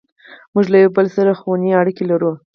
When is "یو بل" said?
0.83-1.07